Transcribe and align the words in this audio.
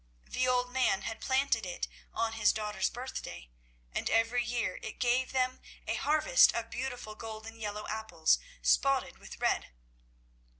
The 0.25 0.47
old 0.47 0.71
man 0.71 1.03
had 1.03 1.21
planted 1.21 1.63
it 1.63 1.87
on 2.11 2.33
his 2.33 2.51
daughter's 2.51 2.89
birthday, 2.89 3.51
and 3.93 4.09
every 4.09 4.43
year 4.43 4.79
it 4.81 4.99
gave 4.99 5.31
them 5.31 5.61
a 5.85 5.93
harvest 5.93 6.51
of 6.55 6.71
beautiful 6.71 7.13
golden 7.13 7.59
yellow 7.59 7.85
apples 7.87 8.39
spotted 8.63 9.19
with 9.19 9.37
red. 9.39 9.69